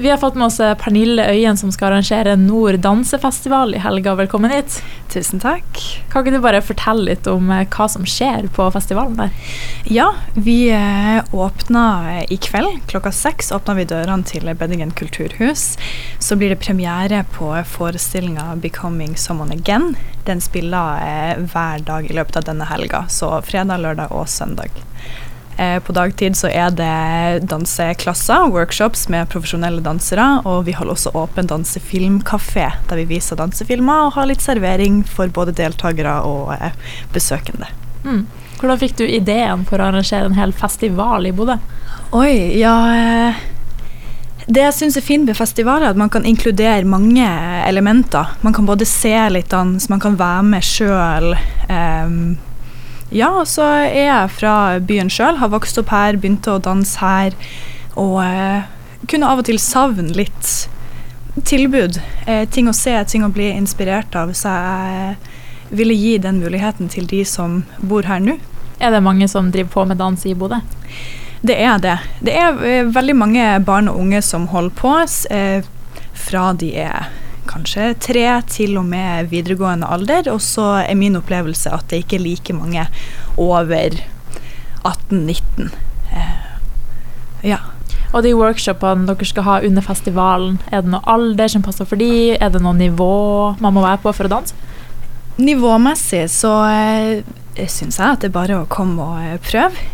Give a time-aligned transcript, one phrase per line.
[0.00, 4.14] Vi har fått med oss eh, Pernille Øyen som skal arrangere Nord dansefestival i helga.
[4.16, 4.78] Velkommen hit.
[5.12, 5.66] Tusen takk.
[6.08, 9.52] Kan ikke du bare fortelle litt om eh, hva som skjer på festivalen der?
[9.92, 11.84] Ja, vi eh, åpna
[12.32, 12.80] i kveld.
[12.88, 15.74] Klokka seks åpna vi dørene til Beddingen kulturhus.
[16.16, 19.98] Så blir det premiere på forestillinga 'Becoming Someone Again'.
[20.24, 24.72] Den spiller hver dag i løpet av denne helga, så fredag, lørdag og søndag.
[25.60, 31.12] Eh, på dagtid så er det danseklasser, workshops med profesjonelle dansere, og vi holder også
[31.20, 36.72] åpen dansefilmkafé, der vi viser dansefilmer og har litt servering for både deltakere og eh,
[37.12, 37.68] besøkende.
[38.06, 38.24] Mm.
[38.60, 41.58] Hvordan fikk du ideen for å arrangere en hel festival i Bodø?
[42.16, 43.46] Oi, ja eh,
[44.50, 47.26] det jeg syns er fint med festivaler, er at man kan inkludere mange
[47.68, 48.32] elementer.
[48.40, 51.34] Man kan både se litt dans, man kan være med sjøl.
[51.68, 52.38] Um,
[53.10, 55.38] ja, så er jeg fra byen sjøl.
[55.40, 57.36] Har vokst opp her, begynte å danse her.
[57.98, 58.68] Og eh,
[59.10, 60.68] kunne av og til savne litt
[61.46, 62.00] tilbud.
[62.26, 64.32] Eh, ting å se, ting å bli inspirert av.
[64.36, 65.16] Så jeg
[65.74, 68.38] ville gi den muligheten til de som bor her nå.
[68.80, 70.60] Er det mange som driver på med dans i Bodø?
[71.42, 71.96] Det er det.
[72.20, 74.94] Det er eh, veldig mange barn og unge som holder på.
[75.30, 75.66] Eh,
[76.20, 77.08] fra de er
[77.50, 80.30] kanskje tre til og med videregående alder.
[80.32, 82.86] Og så er min opplevelse at det ikke er like mange
[83.40, 83.98] over
[84.84, 85.70] 18-19.
[86.12, 87.60] Eh, ja.
[88.10, 92.00] Og de workshopene dere skal ha under festivalen, er det noe alder som passer for
[92.00, 92.34] de?
[92.34, 93.12] Er det noe nivå
[93.62, 94.56] man må være på for å danse?
[95.40, 99.86] Nivåmessig så eh, syns jeg at det er bare å komme og eh, prøve.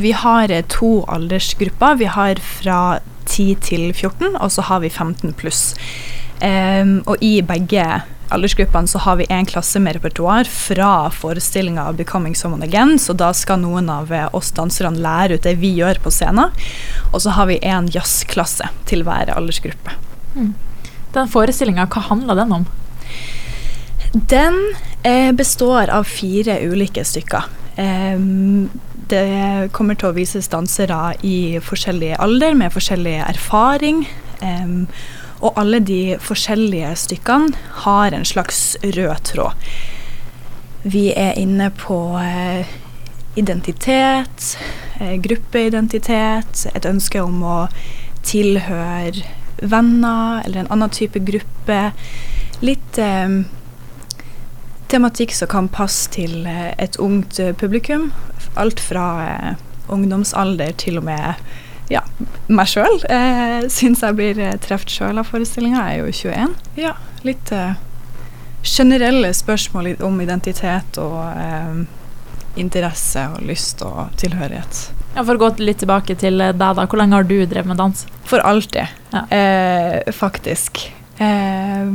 [0.00, 2.00] Vi har to aldersgrupper.
[2.00, 2.80] Vi har fra
[3.28, 5.74] 10 til 14, og så har vi 15 pluss.
[6.38, 7.84] Um, og i begge
[8.34, 13.12] aldersgruppene så har vi en klasse med repertoar fra forestillinga av 'Becoming Someone Again', så
[13.16, 16.52] da skal noen av eh, oss danserne lære ut det vi gjør på scenen.
[17.12, 19.96] Og så har vi en jazzklasse til hver aldersgruppe.
[20.36, 20.54] Mm.
[21.12, 22.66] Den forestillinga, hva handler den om?
[24.12, 24.58] Den
[25.02, 27.48] eh, består av fire ulike stykker.
[27.78, 28.68] Um,
[29.08, 34.02] det kommer til å vises dansere i forskjellig alder med forskjellig erfaring.
[34.42, 34.88] Um,
[35.38, 37.54] og alle de forskjellige stykkene
[37.84, 39.68] har en slags rød tråd.
[40.82, 42.66] Vi er inne på eh,
[43.38, 44.56] identitet,
[45.00, 47.58] eh, gruppeidentitet, et ønske om å
[48.26, 49.26] tilhøre
[49.62, 51.80] venner eller en annen type gruppe.
[52.62, 53.40] Litt eh,
[54.88, 58.10] tematikk som kan passe til eh, et ungt publikum.
[58.58, 61.34] Alt fra eh, ungdomsalder til og med
[61.92, 62.02] ja,
[62.52, 65.86] meg sjøl eh, syns jeg blir eh, truffet sjøl av forestillinga.
[65.88, 66.56] Jeg er jo 21.
[66.80, 66.94] Ja,
[67.26, 67.78] litt eh,
[68.62, 71.80] generelle spørsmål om identitet og eh,
[72.60, 74.82] interesse og lyst og tilhørighet.
[75.14, 76.72] Ja, For å gå litt tilbake til deg, da.
[76.84, 78.04] Hvor lenge har du drevet med dans?
[78.28, 79.24] For alltid, ja.
[79.34, 80.84] eh, faktisk.
[81.18, 81.88] Eh,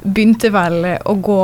[0.00, 1.42] begynte vel å gå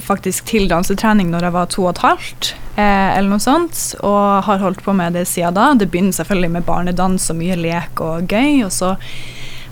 [0.00, 4.44] faktisk til dansetrening når jeg var to og et halvt, eh, eller noe sånt, og
[4.46, 5.72] har holdt på med det siden da.
[5.74, 8.94] Det begynner selvfølgelig med barnedans og mye lek og gøy, og så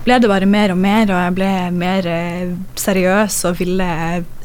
[0.05, 3.89] ble det bare mer og mer, og jeg ble mer eh, seriøs og ville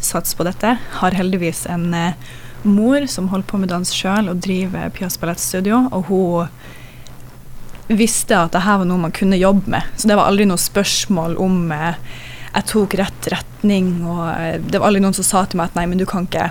[0.05, 0.77] satse på dette.
[1.01, 2.33] Har heldigvis en eh,
[2.67, 8.57] mor som holder på med dans sjøl og driver Pias ballettstudio, og hun visste at
[8.57, 12.01] dette var noe man kunne jobbe med, så det var aldri noe spørsmål om eh,
[12.57, 15.77] jeg tok rett retning, og eh, det var aldri noen som sa til meg at
[15.79, 16.51] nei, men du kan ikke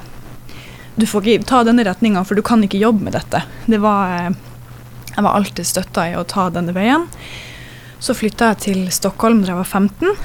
[0.95, 3.41] Du får ikke ta denne retninga, for du kan ikke jobbe med dette.
[3.67, 4.38] Det var eh,
[5.16, 7.09] Jeg var alltid støtta i å ta denne veien.
[7.99, 10.16] Så flytta jeg til Stockholm da jeg var 15.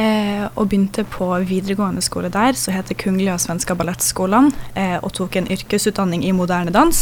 [0.00, 5.36] Eh, og begynte på videregående skole der, som heter Kungliga svenska ballettskolan, eh, og tok
[5.36, 7.00] en yrkesutdanning i moderne dans.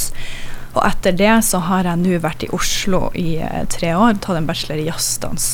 [0.75, 4.41] Og etter det så har jeg nå vært i Oslo i eh, tre år, tatt
[4.41, 5.51] en bachelor i jazzdans.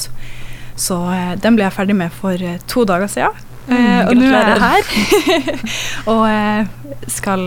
[0.76, 3.42] Så eh, den ble jeg ferdig med for eh, to dager siden.
[3.64, 5.60] Mm, eh, og nå er jeg her.
[6.12, 7.46] og skal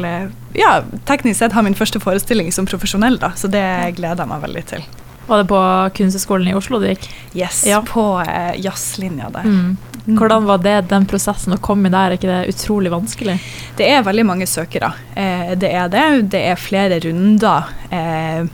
[0.58, 0.72] ja,
[1.10, 3.68] teknisk sett ha min første forestilling som profesjonell, da, så det
[3.98, 4.88] gleder jeg meg veldig til.
[5.28, 5.62] Var det på
[5.96, 7.10] Kunsthøgskolen i Oslo du gikk?
[7.36, 7.82] Yes, ja.
[7.84, 9.44] på eh, jazzlinja der.
[9.44, 9.76] Mm.
[10.06, 10.14] mm.
[10.16, 12.14] Hvordan var det, den prosessen å komme der?
[12.14, 13.36] Er ikke det utrolig vanskelig?
[13.76, 14.94] Det er veldig mange søkere.
[15.20, 16.06] Eh, det er det.
[16.32, 18.48] Det er flere runder eh,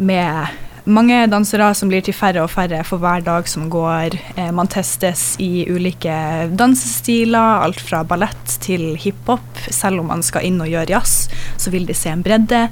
[0.00, 4.16] med mange dansere som blir til færre og færre for hver dag som går.
[4.36, 6.14] Eh, man testes i ulike
[6.56, 9.64] dansestiler, alt fra ballett til hiphop.
[9.68, 11.28] Selv om man skal inn og gjøre jazz,
[11.60, 12.68] så vil de se en bredde.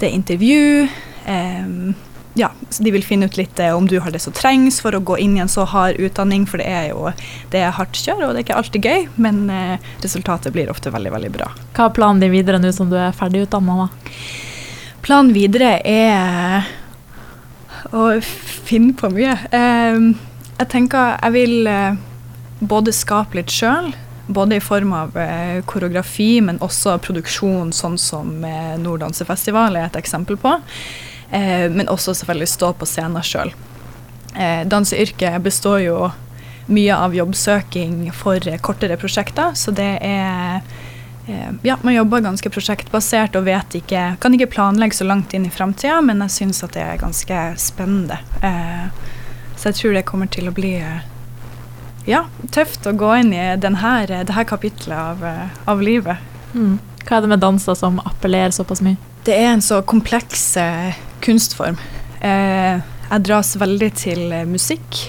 [0.00, 0.88] Det er intervju.
[1.26, 1.70] Eh,
[2.38, 4.94] ja, så De vil finne ut litt eh, om du har det som trengs for
[4.94, 7.08] å gå inn i en så hard utdanning, for det er jo
[7.52, 9.48] det er hardt kjør, og det er ikke alltid gøy, men
[10.04, 11.50] resultatet blir ofte veldig, veldig bra.
[11.74, 13.88] Hva er planen din videre nå som du er ferdig utdanna?
[15.00, 16.68] Planen videre er
[17.96, 19.34] å finne på mye.
[19.52, 20.12] Um,
[20.60, 21.98] jeg tenker jeg vil eh,
[22.60, 23.90] både skape litt sjøl,
[24.30, 29.98] både i form av eh, koreografi, men også produksjon, sånn som eh, Norddansefestival er et
[30.00, 30.56] eksempel på.
[31.30, 33.54] Eh, men også selvfølgelig stå på scenen sjøl.
[34.70, 35.94] Danseyrket består jo
[36.70, 40.60] mye av jobbsøking for kortere prosjekter, så det er
[41.66, 45.52] ja, man jobber ganske prosjektbasert og vet ikke, kan ikke planlegge så langt inn i
[45.52, 48.20] framtida, men jeg syns at det er ganske spennende.
[48.46, 48.90] Eh,
[49.56, 51.02] så jeg tror det kommer til å bli eh,
[52.08, 52.24] ja,
[52.54, 56.22] tøft å gå inn i denne, det her kapitlet av, eh, av livet.
[56.54, 56.78] Mm.
[57.04, 58.98] Hva er det med danser som appellerer såpass mye?
[59.24, 61.76] Det er en så kompleks eh, kunstform.
[62.24, 62.80] Eh,
[63.10, 65.00] jeg dras veldig til eh, musikk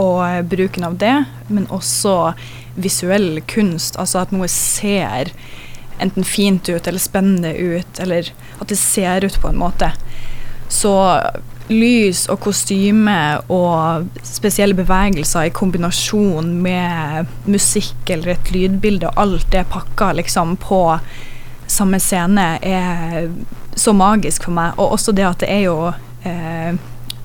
[0.00, 1.16] og eh, bruken av det,
[1.48, 2.32] men også
[2.80, 3.98] visuell kunst.
[4.00, 5.32] Altså at noe ser
[6.00, 9.92] enten fint ut eller spennende ut, eller at det ser ut på en måte.
[10.70, 10.94] Så
[11.70, 13.16] lys og kostyme
[13.52, 20.56] og spesielle bevegelser i kombinasjon med musikk eller et lydbilde, og alt det pakka liksom
[20.62, 20.82] på
[21.70, 23.28] samme scene, er
[23.78, 24.74] så magisk for meg.
[24.78, 25.76] Og også det at det er jo
[26.26, 26.74] eh,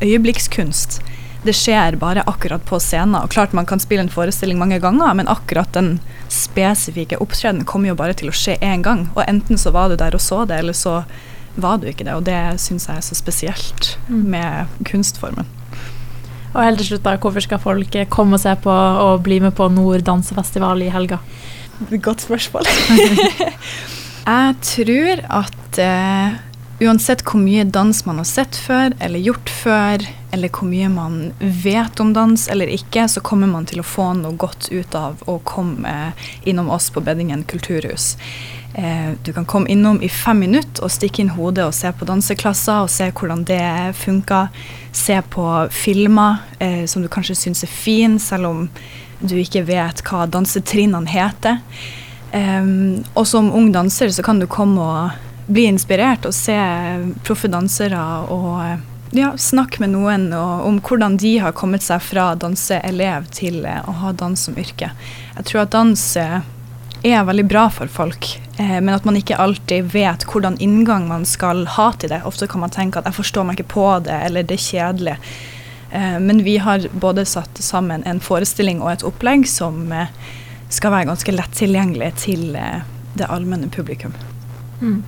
[0.06, 1.00] øyeblikkskunst.
[1.46, 3.20] Det skjer bare akkurat på scenen.
[3.22, 6.00] Og klart man kan spille en forestilling mange ganger, men akkurat den
[6.34, 9.06] spesifikke opptredenen kommer jo bare til å skje én gang.
[9.14, 11.04] Og enten så var du der og så det, eller så
[11.56, 12.16] var du ikke det.
[12.18, 15.46] Og det syns jeg er så spesielt med kunstformen.
[16.56, 19.54] Og helt til slutt, da, hvorfor skal folk komme og se på og bli med
[19.58, 21.20] på Nord dansefestival i helga?
[21.92, 22.66] Godt spørsmål.
[24.34, 26.38] jeg tror at eh,
[26.80, 30.04] uansett hvor mye dans man har sett før eller gjort før,
[30.36, 34.12] eller hvor mye man vet om dans eller ikke, så kommer man til å få
[34.20, 36.12] noe godt ut av å komme
[36.44, 38.16] innom oss på Beddingen kulturhus.
[38.76, 42.08] Eh, du kan komme innom i fem minutter og stikke inn hodet og se på
[42.10, 44.52] danseklasser og se hvordan det funker.
[44.92, 48.66] Se på filmer eh, som du kanskje syns er fin, selv om
[49.24, 51.62] du ikke vet hva dansetrinnene heter.
[52.36, 56.58] Um, og som ung danser så kan du komme og bli inspirert og se
[57.26, 58.02] proffe dansere
[58.34, 63.86] og ja, snakke med noen om hvordan de har kommet seg fra danseelev til eh,
[63.88, 64.90] å ha dans som yrke.
[65.38, 66.40] Jeg tror at dans eh,
[67.06, 68.28] er veldig bra for folk,
[68.58, 72.24] eh, men at man ikke alltid vet hvordan inngang man skal ha til det.
[72.28, 75.20] Ofte kan man tenke at 'jeg forstår meg ikke på det', eller 'det er kjedelig'.
[75.96, 80.12] Eh, men vi har både satt sammen en forestilling og et opplegg som eh,
[80.70, 82.82] skal være ganske lett tilgjengelig til eh,
[83.16, 84.16] det allmenne publikum.
[84.82, 85.04] Mm.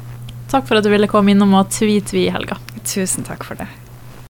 [0.48, 2.60] Takk for at du ville komme innom og tvi-tvi i helga.
[2.88, 3.68] Tusen takk for det.